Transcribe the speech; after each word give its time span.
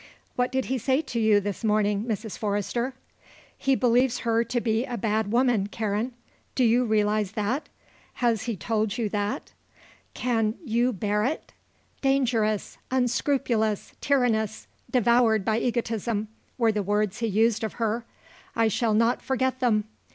"What 0.35 0.51
did 0.51 0.65
he 0.65 0.79
say 0.79 1.03
to 1.03 1.19
you 1.19 1.39
this 1.39 1.63
morning, 1.63 2.05
Mrs. 2.05 2.35
Forrester?" 2.35 2.95
"He 3.55 3.75
believes 3.75 4.21
her 4.25 4.43
to 4.43 4.59
be 4.59 4.83
a 4.83 4.97
bad 4.97 5.31
woman, 5.31 5.67
Karen; 5.67 6.15
do 6.55 6.63
you 6.63 6.85
realise 6.85 7.33
that; 7.33 7.69
has 8.13 8.45
he 8.45 8.57
told 8.57 8.97
you 8.97 9.09
that; 9.09 9.53
can 10.15 10.55
you 10.65 10.91
bear 10.91 11.23
it? 11.23 11.53
Dangerous, 12.01 12.79
unscrupulous, 12.89 13.93
tyrannous, 14.01 14.65
devoured 14.89 15.45
by 15.45 15.59
egotism, 15.59 16.29
were 16.57 16.71
the 16.71 16.81
words 16.81 17.19
he 17.19 17.27
used 17.27 17.63
of 17.63 17.73
her. 17.73 18.03
I 18.55 18.69
shall 18.69 18.95
not 18.95 19.21
forget 19.21 19.59
them. 19.59 19.83